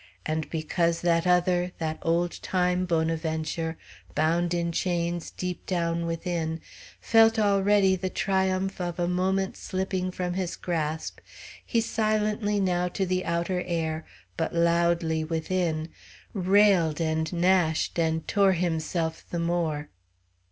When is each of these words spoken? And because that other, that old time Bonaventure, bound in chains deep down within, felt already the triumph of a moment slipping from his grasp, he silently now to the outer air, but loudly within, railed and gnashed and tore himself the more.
And 0.25 0.49
because 0.49 1.01
that 1.01 1.27
other, 1.27 1.73
that 1.77 1.99
old 2.01 2.41
time 2.41 2.85
Bonaventure, 2.85 3.77
bound 4.15 4.51
in 4.51 4.71
chains 4.71 5.29
deep 5.29 5.63
down 5.67 6.07
within, 6.07 6.59
felt 6.99 7.37
already 7.37 7.95
the 7.95 8.09
triumph 8.09 8.81
of 8.81 8.97
a 8.97 9.07
moment 9.07 9.55
slipping 9.57 10.09
from 10.09 10.33
his 10.33 10.55
grasp, 10.55 11.19
he 11.63 11.79
silently 11.81 12.59
now 12.59 12.87
to 12.87 13.05
the 13.05 13.23
outer 13.25 13.61
air, 13.67 14.03
but 14.37 14.55
loudly 14.55 15.23
within, 15.23 15.89
railed 16.33 16.99
and 16.99 17.31
gnashed 17.31 17.99
and 17.99 18.27
tore 18.27 18.53
himself 18.53 19.23
the 19.29 19.37
more. 19.37 19.89